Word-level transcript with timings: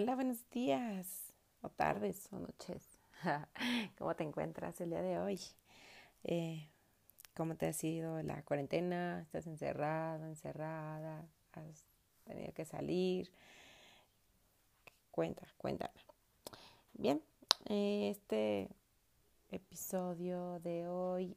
Hola, 0.00 0.14
buenos 0.14 0.48
días, 0.50 1.34
o 1.60 1.70
tardes, 1.70 2.32
o 2.32 2.38
noches. 2.38 2.84
¿Cómo 3.98 4.14
te 4.14 4.22
encuentras 4.22 4.80
el 4.80 4.90
día 4.90 5.02
de 5.02 5.18
hoy? 5.18 5.40
Eh, 6.22 6.68
¿Cómo 7.34 7.56
te 7.56 7.66
ha 7.66 7.72
sido 7.72 8.22
la 8.22 8.44
cuarentena? 8.44 9.22
¿Estás 9.22 9.48
encerrado, 9.48 10.24
encerrada? 10.26 11.28
¿Has 11.50 11.84
tenido 12.22 12.54
que 12.54 12.64
salir? 12.64 13.32
Cuenta, 15.10 15.48
cuéntame. 15.56 16.00
Bien, 16.92 17.20
este 17.64 18.68
episodio 19.50 20.60
de 20.60 20.86
hoy 20.86 21.36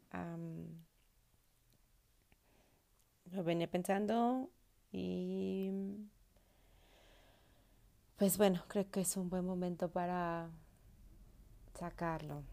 lo 3.32 3.44
venía 3.44 3.72
pensando 3.72 4.52
y 4.92 5.72
pues 8.22 8.38
bueno, 8.38 8.64
creo 8.68 8.88
que 8.92 9.02
es 9.02 9.18
un 9.18 9.32
buen 9.32 9.44
momento 9.44 9.90
para 9.90 10.48
sacarlo. 11.74 12.44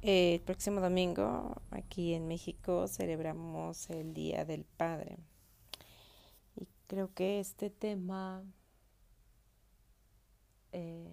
el 0.00 0.40
próximo 0.40 0.80
domingo 0.80 1.60
aquí 1.70 2.14
en 2.14 2.28
México 2.28 2.88
celebramos 2.88 3.90
el 3.90 4.14
Día 4.14 4.46
del 4.46 4.64
Padre. 4.64 5.18
Y 6.56 6.66
creo 6.86 7.12
que 7.12 7.38
este 7.38 7.68
tema 7.68 8.42
eh, 10.72 11.12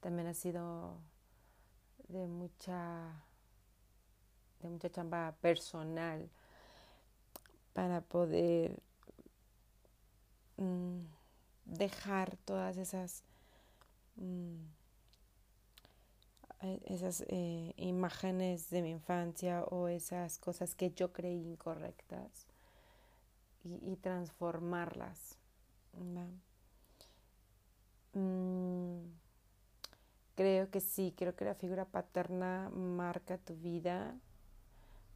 también 0.00 0.28
ha 0.28 0.32
sido 0.32 0.98
de 2.08 2.26
mucha 2.26 3.22
de 4.62 4.70
mucha 4.70 4.88
chamba 4.88 5.36
personal 5.42 6.30
para 7.76 8.00
poder 8.00 8.80
mm, 10.56 11.00
dejar 11.66 12.38
todas 12.38 12.78
esas 12.78 13.22
mm, 14.16 14.64
esas 16.86 17.22
eh, 17.28 17.74
imágenes 17.76 18.70
de 18.70 18.80
mi 18.80 18.92
infancia 18.92 19.62
o 19.64 19.88
esas 19.88 20.38
cosas 20.38 20.74
que 20.74 20.90
yo 20.90 21.12
creí 21.12 21.46
incorrectas 21.46 22.46
y, 23.62 23.96
transformarlas. 23.96 25.36
Mm, 28.14 29.00
creo 30.34 30.70
que 30.70 30.80
sí, 30.80 31.12
creo 31.14 31.36
que 31.36 31.44
la 31.44 31.54
figura 31.54 31.84
paterna 31.84 32.70
marca 32.70 33.36
tu 33.36 33.54
vida 33.54 34.18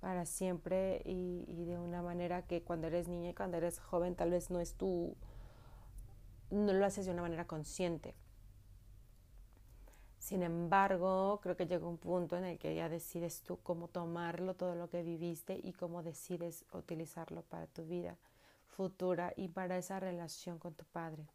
para 0.00 0.26
siempre 0.26 1.02
y, 1.04 1.64
de 1.64 1.78
una 1.78 2.02
manera 2.02 2.42
que 2.42 2.62
cuando 2.62 2.86
eres 2.86 3.08
niña 3.08 3.30
y 3.30 3.34
cuando 3.34 3.58
eres 3.58 3.78
joven 3.78 4.14
tal 4.16 4.30
vez 4.30 4.50
no 4.50 4.60
es 4.60 4.74
tu, 4.74 5.16
no 6.50 6.72
lo 6.72 6.84
haces 6.84 7.06
de 7.06 7.12
una 7.12 7.22
manera 7.22 7.46
consciente. 7.46 8.14
Sin 10.18 10.42
embargo, 10.42 11.40
creo 11.42 11.56
que 11.56 11.66
llega 11.66 11.86
un 11.86 11.98
punto 11.98 12.36
en 12.36 12.44
el 12.44 12.58
que 12.58 12.74
ya 12.74 12.88
decides 12.88 13.42
tú 13.42 13.58
cómo 13.62 13.88
tomarlo, 13.88 14.54
todo 14.54 14.74
lo 14.74 14.88
que 14.90 15.02
viviste 15.02 15.58
y 15.62 15.72
cómo 15.72 16.02
decides 16.02 16.64
utilizarlo 16.72 17.42
para 17.42 17.66
tu 17.66 17.84
vida 17.84 18.16
futura 18.66 19.32
y 19.36 19.48
para 19.48 19.76
esa 19.76 20.00
relación 20.00 20.58
con 20.58 20.74
tu 20.74 20.84
padre. 20.86 21.26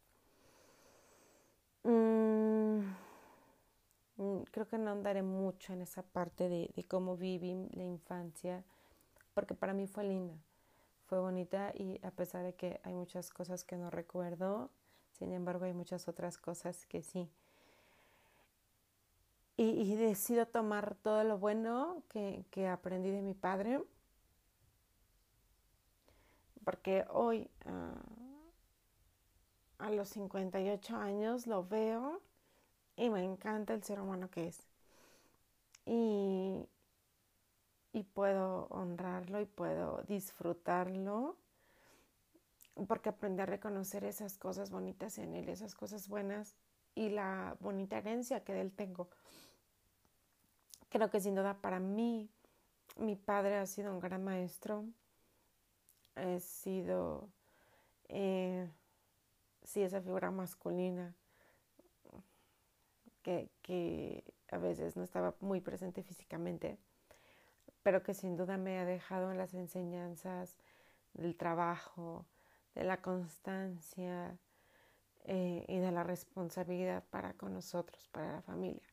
Mm, 1.84 2.80
creo 4.50 4.68
que 4.68 4.78
no 4.78 4.90
andaré 4.90 5.22
mucho 5.22 5.72
en 5.72 5.82
esa 5.82 6.02
parte 6.02 6.48
de, 6.48 6.84
cómo 6.88 7.16
viví 7.16 7.68
la 7.72 7.84
infancia, 7.84 8.64
porque 9.34 9.54
para 9.54 9.74
mí 9.74 9.86
fue 9.86 10.04
linda, 10.04 10.34
fue 11.06 11.20
bonita 11.20 11.72
y 11.74 12.00
a 12.04 12.10
pesar 12.10 12.44
de 12.44 12.54
que 12.54 12.80
hay 12.82 12.94
muchas 12.94 13.30
cosas 13.30 13.64
que 13.64 13.76
no 13.76 13.90
recuerdo, 13.90 14.70
sin 15.12 15.32
embargo 15.32 15.64
hay 15.64 15.72
muchas 15.72 16.08
otras 16.08 16.38
cosas 16.38 16.86
que 16.86 17.02
sí. 17.02 17.28
Y, 19.58 19.96
decido 19.96 20.44
tomar 20.44 20.96
todo 20.96 21.24
lo 21.24 21.38
bueno 21.38 22.02
que, 22.10 22.44
que 22.50 22.68
aprendí 22.68 23.10
de 23.10 23.22
mi 23.22 23.32
padre 23.32 23.80
porque 26.66 27.04
hoy 27.10 27.48
ah, 27.64 27.94
a 29.78 29.90
los 29.90 30.08
58 30.08 30.96
años 30.96 31.46
lo 31.46 31.64
veo 31.64 32.20
y 32.96 33.10
me 33.10 33.22
encanta 33.22 33.74
el 33.74 33.82
ser 33.82 34.00
humano 34.00 34.30
que 34.30 34.48
es. 34.48 34.60
Y, 35.84 36.68
y 37.92 38.02
puedo 38.02 38.66
honrarlo 38.70 39.40
y 39.40 39.46
puedo 39.46 40.02
disfrutarlo 40.08 41.36
porque 42.88 43.08
aprendí 43.08 43.42
a 43.42 43.46
reconocer 43.46 44.04
esas 44.04 44.36
cosas 44.36 44.70
bonitas 44.70 45.18
en 45.18 45.34
él, 45.34 45.48
esas 45.48 45.74
cosas 45.74 46.08
buenas 46.08 46.56
y 46.94 47.08
la 47.08 47.56
bonita 47.60 47.98
herencia 47.98 48.44
que 48.44 48.52
de 48.52 48.62
él 48.62 48.72
tengo. 48.72 49.08
Creo 50.88 51.10
que 51.10 51.20
sin 51.20 51.34
duda 51.34 51.54
para 51.54 51.80
mí 51.80 52.28
mi 52.96 53.16
padre 53.16 53.56
ha 53.56 53.66
sido 53.66 53.92
un 53.92 54.00
gran 54.00 54.24
maestro 54.24 54.84
he 56.16 56.40
sido, 56.40 57.28
eh, 58.08 58.68
sí, 59.62 59.82
esa 59.82 60.00
figura 60.00 60.30
masculina 60.30 61.14
que, 63.26 64.24
a 64.50 64.58
veces 64.58 64.96
no 64.96 65.02
estaba 65.02 65.34
muy 65.40 65.60
presente 65.60 66.02
físicamente, 66.02 66.78
pero 67.82 68.02
que 68.02 68.14
sin 68.14 68.36
duda 68.36 68.56
me 68.56 68.78
ha 68.78 68.84
dejado 68.84 69.32
en 69.32 69.38
las 69.38 69.54
enseñanzas 69.54 70.56
del 71.14 71.36
trabajo, 71.36 72.24
de 72.74 72.84
la 72.84 73.02
constancia 73.02 74.38
eh, 75.24 75.64
y 75.66 75.78
de 75.78 75.90
la 75.90 76.04
responsabilidad 76.04 77.02
para 77.10 77.32
con 77.32 77.52
nosotros, 77.52 78.08
para 78.12 78.32
la 78.32 78.42
familia. 78.42 78.86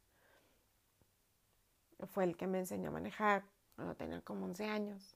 Fue 2.07 2.23
el 2.23 2.35
que 2.35 2.47
me 2.47 2.59
enseñó 2.59 2.89
a 2.89 2.93
manejar 2.93 3.43
cuando 3.75 3.95
tenía 3.95 4.21
como 4.21 4.45
11 4.45 4.65
años 4.65 5.15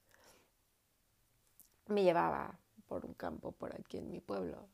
me 1.87 2.03
llevaba 2.03 2.59
por 2.87 3.05
un 3.05 3.13
campo 3.13 3.51
por 3.51 3.73
aquí 3.73 3.97
en 3.97 4.11
mi 4.11 4.19
pueblo 4.19 4.67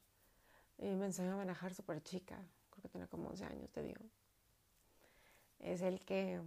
y 0.78 0.96
me 0.96 1.06
enseñó 1.06 1.34
a 1.34 1.38
manejar 1.38 1.74
súper 1.74 2.02
chica, 2.02 2.36
creo 2.70 2.81
que 2.81 2.90
tenía 2.90 3.08
como 3.08 3.30
11 3.30 3.46
años, 3.46 3.72
te 3.72 3.84
digo. 3.84 4.04
Es 5.63 5.81
el 5.81 6.01
que, 6.01 6.41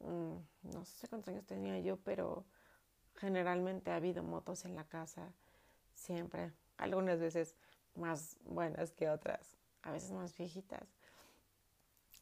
mm, 0.00 0.36
no 0.72 0.84
sé 0.84 1.06
cuántos 1.06 1.28
años 1.28 1.44
tenía 1.44 1.78
yo, 1.80 1.98
pero 1.98 2.44
generalmente 3.14 3.90
ha 3.90 3.96
habido 3.96 4.22
motos 4.22 4.64
en 4.64 4.74
la 4.74 4.84
casa, 4.84 5.32
siempre, 5.94 6.52
algunas 6.78 7.20
veces 7.20 7.54
más 7.94 8.36
buenas 8.44 8.92
que 8.92 9.10
otras, 9.10 9.56
a 9.82 9.92
veces 9.92 10.12
más 10.12 10.34
viejitas. 10.36 10.88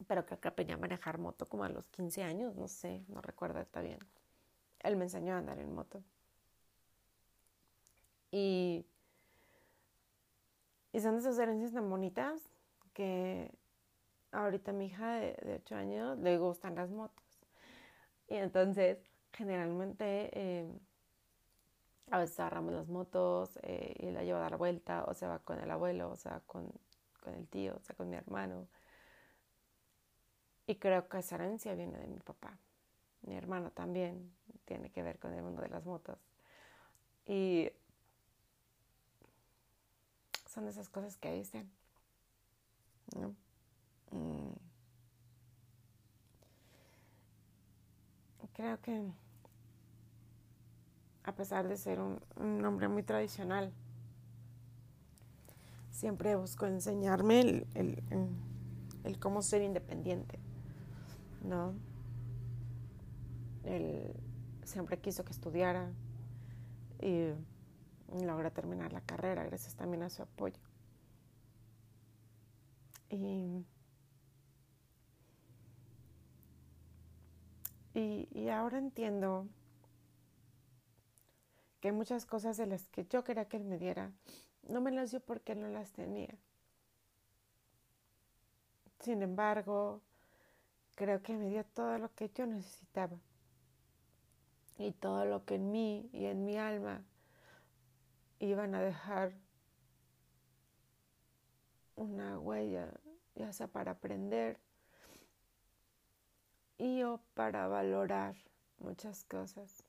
Pero 0.09 0.27
creo 0.27 0.41
que 0.41 0.49
aprendí 0.49 0.73
a 0.73 0.79
manejar 0.79 1.19
moto 1.19 1.47
como 1.47 1.63
a 1.63 1.69
los 1.69 1.87
15 1.89 2.25
años, 2.25 2.57
no 2.57 2.67
sé, 2.67 3.05
no 3.09 3.21
recuerdo 3.21 3.61
está 3.61 3.81
bien. 3.81 4.01
Él 4.81 4.97
me 4.97 5.05
enseñó 5.05 5.35
a 5.35 5.39
andar 5.39 5.61
en 5.61 5.73
moto. 5.73 6.03
Y, 8.33 8.85
y 10.93 11.01
son 11.01 11.17
esas 11.17 11.39
herencias 11.39 11.73
tan 11.73 11.89
bonitas 11.89 12.43
que 12.93 13.53
ahorita 14.35 14.73
mi 14.73 14.87
hija 14.87 15.15
de, 15.15 15.61
8 15.63 15.77
años 15.77 16.19
le 16.19 16.39
gustan 16.39 16.75
las 16.75 16.91
motos. 16.91 17.25
Y 18.29 18.37
entonces, 18.37 18.99
generalmente, 19.33 20.31
eh, 20.33 20.73
a 22.11 22.19
veces 22.19 22.39
agarramos 22.41 22.73
las 22.75 22.89
motos 22.89 23.59
eh, 23.63 23.95
y 23.99 24.11
la 24.11 24.25
llevo 24.25 24.39
a 24.39 24.43
dar 24.43 24.57
vuelta, 24.57 25.05
o 25.05 25.15
se 25.15 25.27
va 25.27 25.39
con 25.39 25.61
el 25.61 25.71
abuelo, 25.71 26.11
o 26.11 26.17
se 26.17 26.29
va 26.29 26.41
con, 26.41 26.71
con 27.23 27.35
el 27.35 27.47
tío, 27.49 27.77
o 27.77 27.81
sea, 27.81 27.95
con 27.97 28.11
mi 28.11 28.17
hermano. 28.17 28.69
Y 30.67 30.77
creo 30.77 31.09
que 31.09 31.19
esa 31.19 31.37
herencia 31.37 31.75
viene 31.75 31.99
de 31.99 32.07
mi 32.07 32.19
papá. 32.21 32.59
Mi 33.23 33.37
hermano 33.37 33.71
también 33.71 34.35
tiene 34.65 34.91
que 34.91 35.03
ver 35.03 35.19
con 35.19 35.33
el 35.35 35.43
mundo 35.43 35.63
de 35.63 35.69
las 35.69 35.85
motos. 35.85 36.19
Y 37.27 37.71
son 40.47 40.69
esas 40.69 40.89
cosas 40.89 41.17
que 41.17 41.33
dicen. 41.33 41.71
¿no? 43.17 43.35
Mm. 44.15 44.55
creo 48.55 48.81
que 48.81 49.13
a 51.25 51.35
pesar 51.35 51.67
de 51.67 51.77
ser 51.77 51.99
un, 52.01 52.21
un 52.37 52.65
hombre 52.65 52.87
muy 52.87 53.03
tradicional, 53.03 53.73
siempre 55.91 56.37
buscó 56.37 56.67
enseñarme 56.67 57.41
el, 57.41 57.67
el, 57.75 58.03
el, 59.05 59.19
cómo 59.19 59.43
ser 59.43 59.63
independiente, 59.63 60.39
¿no? 61.43 61.75
Él 63.65 64.13
siempre 64.65 64.99
quiso 65.01 65.25
que 65.25 65.33
estudiara 65.33 65.91
y 67.01 67.31
logré 68.25 68.51
terminar 68.51 68.93
la 68.93 69.01
carrera 69.01 69.45
gracias 69.45 69.75
también 69.75 70.03
a 70.03 70.11
su 70.11 70.23
apoyo. 70.23 70.61
Y, 73.09 73.65
y, 77.95 78.49
ahora 78.49 78.79
entiendo 78.79 79.47
que 81.81 81.93
muchas 81.93 82.27
cosas 82.27 82.57
de 82.57 82.67
las 82.67 82.89
que 82.89 83.07
yo 83.07 83.23
quería 83.23 83.47
que 83.47 83.57
él 83.57 83.65
me 83.65 83.79
diera, 83.79 84.11
no 84.69 84.81
me 84.81 84.91
las 84.91 85.13
dio 85.13 85.21
porque 85.21 85.55
no 85.55 85.69
las 85.69 85.93
tenía. 85.93 86.35
Sin 89.01 89.23
embargo, 89.23 90.01
creo 90.97 91.23
que 91.23 91.37
me 91.37 91.49
dio 91.49 91.65
todo 91.65 91.99
lo 91.99 92.13
que 92.15 92.31
yo 92.31 92.47
necesitaba. 92.47 93.17
Y 94.77 94.91
todo 94.93 95.25
lo 95.25 95.45
que 95.45 95.55
en 95.55 95.71
mí 95.71 96.09
y 96.13 96.25
en 96.25 96.45
mi 96.45 96.57
alma 96.57 97.05
iban 98.41 98.75
a 98.75 98.83
dejar 98.83 99.35
una 101.95 102.41
huella, 102.41 102.93
ya 103.37 103.53
sea 103.53 103.69
para 103.69 103.93
aprender 103.93 104.59
y 106.79 107.03
o 107.03 107.21
para 107.35 107.69
valorar 107.69 108.37
muchas 108.79 109.25
cosas. 109.25 109.85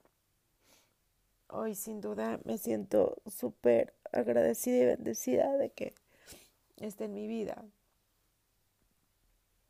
Hoy 1.47 1.75
sin 1.75 2.01
duda 2.01 2.39
me 2.43 2.57
siento 2.57 3.21
súper 3.27 3.93
agradecida 4.11 4.77
y 4.77 4.85
bendecida 4.85 5.57
de 5.57 5.71
que 5.71 5.93
esté 6.77 7.05
en 7.05 7.13
mi 7.13 7.27
vida. 7.27 7.63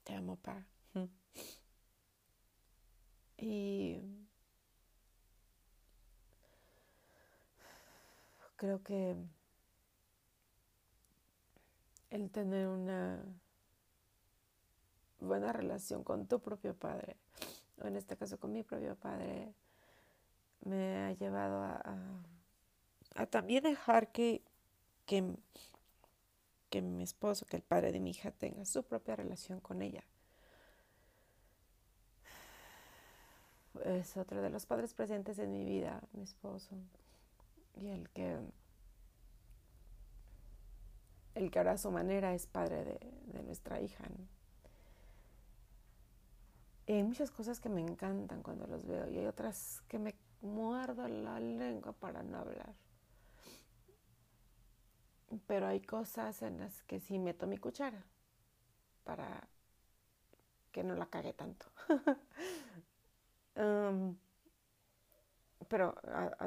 Te 0.03 0.13
amo, 0.13 0.37
pa. 0.37 0.65
Y 3.37 3.99
creo 8.55 8.81
que 8.81 9.15
el 12.09 12.29
tener 12.31 12.67
una 12.67 13.21
buena 15.19 15.51
relación 15.51 16.03
con 16.03 16.27
tu 16.27 16.39
propio 16.39 16.75
padre, 16.75 17.17
o 17.81 17.87
en 17.87 17.95
este 17.95 18.17
caso 18.17 18.39
con 18.39 18.51
mi 18.51 18.63
propio 18.63 18.95
padre, 18.95 19.53
me 20.61 21.05
ha 21.05 21.11
llevado 21.13 21.63
a, 21.63 23.25
también 23.29 23.63
dejar 23.63 24.11
que, 24.11 24.41
que, 25.05 25.35
que 26.69 26.81
mi 26.81 27.03
esposo, 27.03 27.45
que 27.45 27.57
el 27.57 27.63
padre 27.63 27.91
de 27.91 27.99
mi 27.99 28.11
hija 28.11 28.31
tenga 28.31 28.65
su 28.65 28.83
propia 28.83 29.15
relación 29.15 29.59
con 29.59 29.81
ella. 29.81 30.03
Es 33.83 34.15
otro 34.17 34.41
de 34.41 34.49
los 34.49 34.65
padres 34.65 34.93
presentes 34.93 35.37
en 35.37 35.51
mi 35.51 35.65
vida, 35.65 36.01
mi 36.13 36.23
esposo, 36.23 36.75
y 37.75 37.87
el 37.87 38.09
que 38.09 38.39
el 41.35 41.51
que 41.51 41.59
a 41.59 41.77
su 41.77 41.91
manera 41.91 42.33
es 42.33 42.47
padre 42.47 42.97
de 43.25 43.43
nuestra 43.43 43.81
hija. 43.81 44.05
Hay 46.93 47.03
muchas 47.03 47.31
cosas 47.31 47.59
que 47.59 47.69
me 47.69 47.81
encantan 47.81 48.43
cuando 48.43 48.67
los 48.67 48.85
veo 48.85 49.09
y 49.09 49.17
hay 49.17 49.25
otras 49.25 49.81
que 49.87 49.97
me 49.97 50.15
muerdo 50.41 51.07
la 51.07 51.39
lengua 51.39 51.93
para 51.93 52.21
no 52.21 52.39
hablar. 52.39 52.73
Pero 55.47 55.67
hay 55.67 55.81
cosas 55.81 56.41
en 56.43 56.59
las 56.59 56.83
que 56.83 56.99
sí 56.99 57.17
meto 57.17 57.47
mi 57.47 57.57
cuchara 57.57 58.05
para 59.03 59.47
que 60.71 60.83
no 60.83 60.95
la 60.95 61.07
cague 61.07 61.33
tanto. 61.33 61.65
Um, 63.55 64.17
pero 65.67 65.95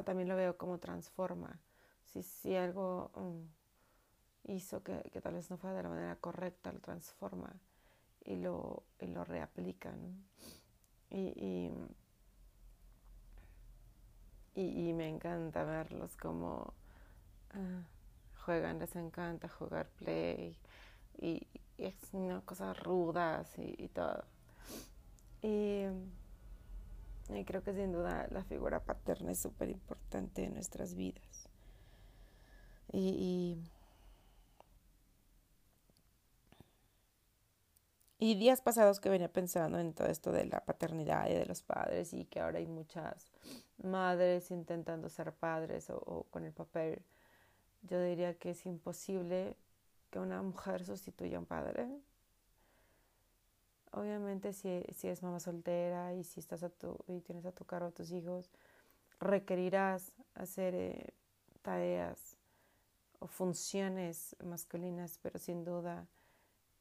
también 0.05 0.29
lo 0.29 0.35
veo 0.35 0.57
como 0.57 0.79
transforma. 0.79 1.59
Si, 2.05 2.23
si 2.23 2.55
algo 2.55 3.11
um, 3.15 3.47
hizo 4.45 4.81
que, 4.83 5.09
que, 5.11 5.19
tal 5.19 5.33
vez 5.33 5.49
no 5.51 5.57
fue 5.57 5.71
de 5.73 5.83
la 5.83 5.89
manera 5.89 6.15
correcta, 6.15 6.71
lo 6.71 6.79
transforma 6.79 7.53
y 8.23 8.35
lo, 8.37 8.83
y 8.99 9.07
lo 9.07 9.23
reaplica. 9.23 9.93
Y, 11.09 11.33
y 11.35 11.71
y, 14.59 14.93
me 14.93 15.07
encanta 15.07 15.63
verlos 15.63 16.15
como 16.17 16.73
ah, 17.51 17.83
juegan, 18.43 18.79
les 18.79 18.95
encanta 18.95 19.47
jugar 19.47 19.87
play 19.97 20.57
y, 21.17 21.47
es 21.77 21.95
una 22.11 22.41
cosas 22.41 22.77
rudas 22.83 23.53
y, 23.57 23.87
todo. 23.87 24.25
Y, 25.41 25.85
creo 27.45 27.63
que 27.63 27.73
sin 27.73 27.93
duda 27.93 28.27
la 28.31 28.43
figura 28.43 28.81
paterna 28.81 29.31
es 29.31 29.39
súper 29.39 29.69
importante 29.69 30.43
en 30.43 30.55
nuestras 30.55 30.95
vidas. 30.95 31.47
y 32.91 33.57
Y 38.21 38.35
días 38.35 38.59
pasados 38.59 38.99
que 38.99 39.07
venía 39.07 39.31
pensando 39.31 39.79
en 39.79 39.93
todo 39.93 40.09
esto 40.09 40.33
de 40.33 40.45
la 40.45 40.59
paternidad 40.59 41.29
y 41.29 41.33
de 41.33 41.45
los 41.45 41.63
padres 41.63 42.11
y 42.11 42.25
que 42.25 42.41
ahora 42.41 42.59
hay 42.59 42.67
muchas 42.67 43.31
madres 43.81 44.51
intentando 44.51 45.07
ser 45.07 45.31
padres 45.31 45.89
o, 45.89 46.25
con 46.29 46.43
el 46.43 46.51
papel, 46.51 47.01
yo 47.83 48.01
diría 48.03 48.33
que 48.33 48.49
es 48.49 48.65
imposible 48.65 49.55
que 50.11 50.19
una 50.19 50.41
mujer 50.41 50.83
sustituya 50.83 51.37
a 51.37 51.39
un 51.39 51.45
padre. 51.45 51.87
Obviamente 53.91 54.51
si, 54.51 54.83
si 54.93 55.07
es 55.07 55.23
mamá 55.23 55.39
soltera 55.39 56.13
y 56.13 56.25
si 56.25 56.41
estás 56.41 56.63
a 56.63 56.69
tu, 56.69 56.97
y 57.07 57.21
tienes 57.21 57.45
a 57.45 57.53
tu 57.53 57.63
cargo 57.63 57.87
a 57.87 57.91
tus 57.91 58.11
hijos, 58.11 58.49
requerirás 59.21 60.11
hacer 60.35 60.75
eh, 60.75 61.13
tareas 61.61 62.35
o 63.19 63.27
funciones 63.27 64.35
masculinas, 64.43 65.19
pero 65.21 65.39
sin 65.39 65.63
duda 65.63 66.05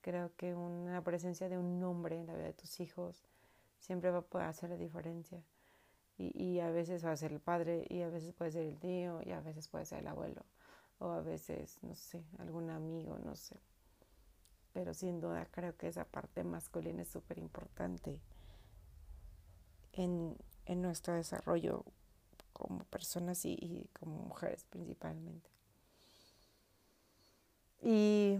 Creo 0.08 0.34
que 0.36 0.54
una 0.54 1.04
presencia 1.04 1.50
de 1.50 1.58
un 1.58 1.84
hombre 1.84 2.18
en 2.18 2.26
la 2.26 2.32
vida 2.32 2.46
de 2.46 2.54
tus 2.54 2.80
hijos 2.80 3.22
siempre 3.78 4.10
va 4.10 4.20
a 4.20 4.22
poder 4.22 4.46
hacer 4.46 4.70
la 4.70 4.78
diferencia. 4.78 5.44
Y, 6.16 6.32
y, 6.42 6.60
a 6.60 6.70
veces 6.70 7.04
va 7.04 7.12
a 7.12 7.16
ser 7.18 7.30
el 7.30 7.40
padre, 7.40 7.86
y 7.90 8.00
a 8.00 8.08
veces 8.08 8.32
puede 8.32 8.50
ser 8.52 8.62
el 8.64 8.78
tío, 8.78 9.20
y 9.22 9.32
a 9.32 9.40
veces 9.40 9.68
puede 9.68 9.84
ser 9.84 9.98
el 9.98 10.06
abuelo, 10.06 10.46
o 10.98 11.10
a 11.10 11.20
veces, 11.20 11.76
no 11.82 11.94
sé, 11.94 12.24
algún 12.38 12.70
amigo, 12.70 13.18
no 13.18 13.36
sé. 13.36 13.60
Pero 14.72 14.94
sin 14.94 15.20
duda 15.20 15.46
creo 15.50 15.76
que 15.76 15.88
esa 15.88 16.06
parte 16.06 16.42
masculina 16.42 17.02
es 17.02 17.08
súper 17.08 17.36
importante 17.36 18.18
en, 19.92 20.38
en, 20.64 20.80
nuestro 20.80 21.12
desarrollo 21.12 21.84
como 22.54 22.78
personas 22.84 23.44
y, 23.44 23.58
y 23.60 23.90
como 23.92 24.22
mujeres 24.22 24.64
principalmente. 24.70 25.50
Y 27.82 28.38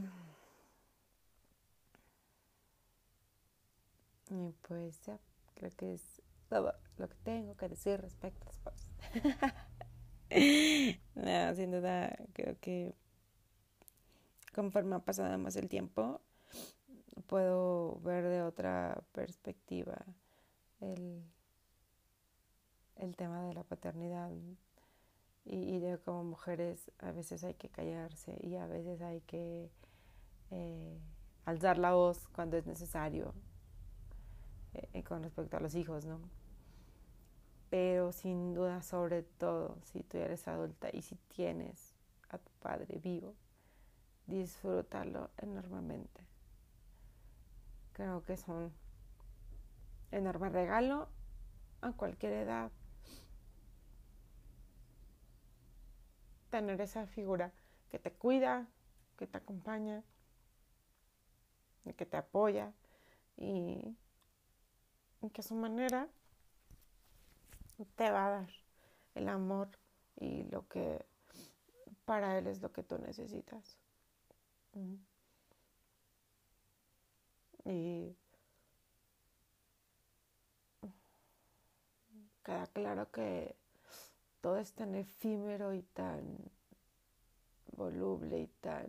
Y 4.30 4.52
pues 4.66 5.00
ya, 5.02 5.18
creo 5.54 5.70
que 5.76 5.94
es 5.94 6.22
todo 6.48 6.74
lo 6.96 7.08
que 7.08 7.16
tengo 7.24 7.56
que 7.56 7.68
decir 7.68 8.00
respecto 8.00 8.46
a 8.48 8.70
los 8.70 8.88
no, 11.14 11.54
sin 11.54 11.70
duda, 11.70 12.16
creo 12.34 12.58
que 12.60 12.94
conforme 14.54 14.96
ha 14.96 14.98
pasado 14.98 15.38
más 15.38 15.56
el 15.56 15.68
tiempo, 15.68 16.20
puedo 17.26 18.00
ver 18.00 18.24
de 18.24 18.42
otra 18.42 19.02
perspectiva 19.12 20.04
el, 20.80 21.22
el 22.96 23.16
tema 23.16 23.42
de 23.44 23.54
la 23.54 23.64
paternidad. 23.64 24.30
Y, 24.30 24.58
y, 25.44 25.78
de 25.78 25.98
como 25.98 26.24
mujeres 26.24 26.90
a 26.98 27.10
veces 27.10 27.42
hay 27.42 27.54
que 27.54 27.70
callarse 27.70 28.36
y 28.42 28.56
a 28.56 28.66
veces 28.66 29.00
hay 29.00 29.22
que 29.22 29.70
eh, 30.50 30.98
alzar 31.46 31.78
la 31.78 31.94
voz 31.94 32.28
cuando 32.34 32.58
es 32.58 32.66
necesario 32.66 33.32
eh, 34.74 35.02
con 35.02 35.22
respecto 35.22 35.56
a 35.56 35.60
los 35.60 35.74
hijos, 35.74 36.04
¿no? 36.04 36.20
Pero 37.70 38.12
sin 38.12 38.54
duda, 38.54 38.82
sobre 38.82 39.22
todo, 39.22 39.78
si 39.82 40.02
tú 40.02 40.16
eres 40.18 40.48
adulta 40.48 40.88
y 40.92 41.02
si 41.02 41.16
tienes 41.28 41.94
a 42.30 42.38
tu 42.38 42.50
padre 42.60 42.98
vivo, 42.98 43.34
disfrútalo 44.26 45.30
enormemente. 45.36 46.22
Creo 47.92 48.24
que 48.24 48.34
es 48.34 48.46
un 48.48 48.72
enorme 50.10 50.48
regalo 50.48 51.08
a 51.80 51.92
cualquier 51.92 52.32
edad. 52.32 52.70
Tener 56.50 56.80
esa 56.80 57.06
figura 57.06 57.52
que 57.90 57.98
te 57.98 58.12
cuida, 58.12 58.66
que 59.18 59.26
te 59.26 59.36
acompaña, 59.36 60.02
que 61.94 62.06
te 62.06 62.16
apoya 62.16 62.72
y 63.36 63.96
que 65.32 65.40
a 65.40 65.44
su 65.44 65.54
manera 65.54 66.08
te 67.96 68.10
va 68.10 68.26
a 68.26 68.30
dar 68.30 68.50
el 69.14 69.28
amor 69.28 69.68
y 70.16 70.44
lo 70.44 70.66
que 70.68 71.04
para 72.04 72.38
él 72.38 72.46
es 72.46 72.62
lo 72.62 72.72
que 72.72 72.82
tú 72.82 72.98
necesitas. 72.98 73.78
Y 77.64 78.16
queda 82.44 82.66
claro 82.68 83.10
que 83.10 83.56
todo 84.40 84.56
es 84.56 84.72
tan 84.72 84.94
efímero 84.94 85.74
y 85.74 85.82
tan 85.82 86.38
voluble 87.76 88.40
y 88.40 88.46
tan 88.60 88.86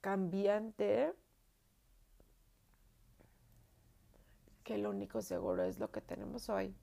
cambiante 0.00 1.14
que 4.66 4.78
lo 4.78 4.90
único 4.90 5.22
seguro 5.22 5.62
es 5.62 5.78
lo 5.78 5.92
que 5.92 6.00
tenemos 6.00 6.48
hoy. 6.48 6.74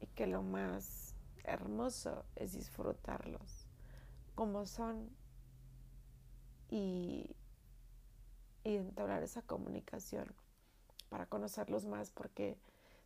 Y 0.00 0.06
que 0.08 0.26
lo 0.26 0.42
más 0.42 1.14
hermoso 1.44 2.26
es 2.36 2.52
disfrutarlos 2.52 3.66
como 4.34 4.66
son 4.66 5.10
y, 6.68 7.34
entablar 8.64 9.22
esa 9.22 9.40
comunicación 9.40 10.32
para 11.08 11.24
conocerlos 11.24 11.86
más 11.86 12.10
porque 12.10 12.58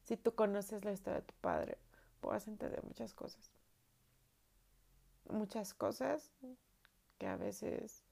si 0.02 0.16
tú 0.16 0.34
conoces 0.34 0.84
la 0.84 0.92
historia 0.92 1.20
de 1.20 1.26
tu 1.26 1.34
padre 1.40 1.78
puedas 2.20 2.48
entender 2.48 2.82
muchas 2.82 3.14
cosas. 3.14 3.52
Muchas 5.30 5.72
cosas 5.72 6.32
que 7.18 7.28
a 7.28 7.36
veces 7.36 8.02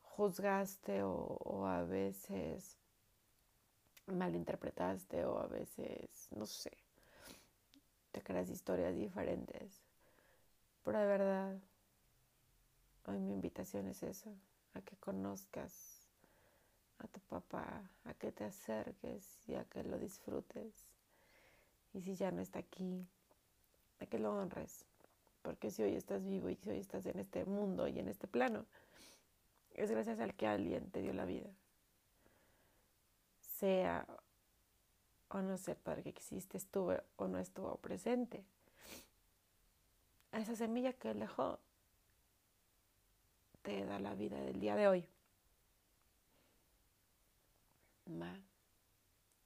juzgaste 0.00 1.02
o 1.02 1.66
a 1.66 1.84
veces 1.84 2.78
malinterpretaste 4.12 5.24
o 5.24 5.38
a 5.38 5.46
veces, 5.46 6.28
no 6.36 6.46
sé, 6.46 6.72
te 8.12 8.22
creas 8.22 8.50
historias 8.50 8.96
diferentes. 8.96 9.82
Pero 10.84 10.98
de 10.98 11.06
verdad, 11.06 11.56
hoy 13.06 13.18
mi 13.18 13.34
invitación 13.34 13.88
es 13.88 14.02
eso, 14.02 14.34
a 14.74 14.80
que 14.80 14.96
conozcas 14.96 15.98
a 16.98 17.06
tu 17.08 17.20
papá, 17.20 17.82
a 18.04 18.14
que 18.14 18.32
te 18.32 18.44
acerques 18.44 19.38
y 19.46 19.54
a 19.54 19.64
que 19.64 19.84
lo 19.84 19.98
disfrutes. 19.98 20.86
Y 21.94 22.00
si 22.00 22.16
ya 22.16 22.30
no 22.30 22.42
está 22.42 22.58
aquí, 22.58 23.06
a 24.00 24.06
que 24.06 24.18
lo 24.18 24.34
honres. 24.36 24.84
Porque 25.42 25.70
si 25.70 25.82
hoy 25.82 25.94
estás 25.94 26.24
vivo 26.24 26.48
y 26.48 26.56
si 26.56 26.70
hoy 26.70 26.78
estás 26.78 27.06
en 27.06 27.18
este 27.18 27.44
mundo 27.44 27.88
y 27.88 27.98
en 27.98 28.08
este 28.08 28.26
plano, 28.26 28.66
es 29.74 29.90
gracias 29.90 30.18
al 30.20 30.34
que 30.34 30.46
alguien 30.46 30.90
te 30.90 31.00
dio 31.00 31.12
la 31.12 31.24
vida. 31.24 31.48
Sea 33.58 34.06
o 35.28 35.42
no 35.42 35.56
ser 35.56 35.76
padre 35.76 36.02
que 36.02 36.10
existe, 36.10 36.56
estuvo 36.56 36.94
o 37.16 37.28
no 37.28 37.38
estuvo 37.38 37.76
presente. 37.76 38.44
Esa 40.32 40.54
semilla 40.54 40.92
que 40.92 41.10
él 41.10 41.20
dejó 41.20 41.58
te 43.62 43.84
da 43.84 43.98
la 43.98 44.14
vida 44.14 44.40
del 44.40 44.60
día 44.60 44.76
de 44.76 44.88
hoy. 44.88 45.08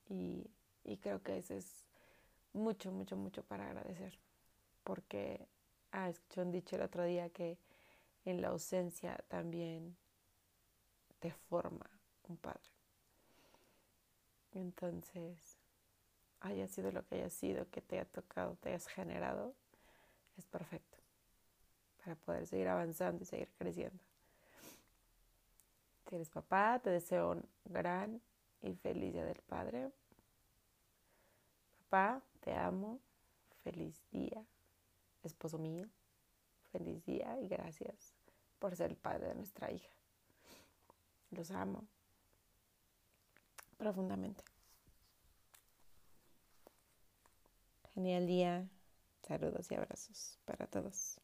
Y, 0.09 0.47
y 0.85 0.97
creo 0.99 1.23
que 1.23 1.39
eso 1.39 1.55
es 1.55 1.85
mucho, 2.53 2.93
mucho, 2.93 3.17
mucho 3.17 3.43
para 3.43 3.67
agradecer. 3.67 4.19
Porque, 4.85 5.47
ah, 5.91 6.09
escuché 6.11 6.45
dicho 6.45 6.77
el 6.77 6.83
otro 6.83 7.05
día 7.05 7.31
que 7.31 7.59
en 8.25 8.43
la 8.43 8.49
ausencia 8.49 9.17
también 9.29 9.97
te 11.19 11.33
forma 11.33 11.89
un 12.29 12.37
padre. 12.37 12.72
Entonces, 14.55 15.59
haya 16.41 16.69
sido 16.69 16.91
lo 16.93 17.05
que 17.07 17.17
haya 17.17 17.31
sido, 17.31 17.69
que 17.71 17.81
te 17.81 17.99
haya 17.99 18.05
tocado, 18.05 18.57
te 18.57 18.71
hayas 18.71 18.87
generado, 18.87 19.55
es 20.37 20.47
perfecto 20.47 20.99
para 21.99 22.17
poder 22.17 22.47
seguir 22.47 22.69
avanzando 22.69 23.23
y 23.23 23.27
seguir 23.27 23.49
creciendo. 23.59 24.03
Si 26.09 26.17
eres 26.17 26.29
papá, 26.29 26.79
te 26.81 26.91
deseo 26.91 27.31
un 27.31 27.49
gran 27.65 28.21
y 28.61 28.75
feliz 28.75 29.13
día 29.13 29.25
del 29.25 29.41
Padre. 29.43 29.91
Papá, 31.89 32.23
te 32.41 32.55
amo. 32.55 33.01
Feliz 33.63 34.03
día. 34.11 34.45
Esposo 35.23 35.57
mío, 35.57 35.87
feliz 36.73 37.05
día 37.05 37.39
y 37.41 37.47
gracias 37.47 38.13
por 38.59 38.75
ser 38.75 38.91
el 38.91 38.97
padre 38.97 39.29
de 39.29 39.35
nuestra 39.37 39.71
hija. 39.71 39.93
Los 41.31 41.53
amo 41.53 41.87
profundamente. 43.83 44.45
Genial 47.95 48.27
día. 48.29 48.69
Saludos 49.27 49.71
y 49.73 49.75
abrazos 49.75 50.39
para 50.45 50.69
todos. 50.69 51.22